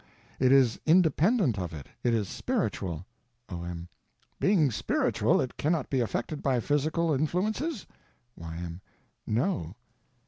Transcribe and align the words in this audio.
It 0.39 0.51
is 0.51 0.79
independent 0.87 1.59
of 1.59 1.75
it; 1.75 1.85
it 2.03 2.11
is 2.15 2.27
spiritual. 2.27 3.05
O.M. 3.49 3.87
Being 4.39 4.71
spiritual, 4.71 5.39
it 5.39 5.57
cannot 5.57 5.91
be 5.91 5.99
affected 5.99 6.41
by 6.41 6.59
physical 6.59 7.13
influences? 7.13 7.85
Y.M. 8.35 8.81
No. 9.27 9.75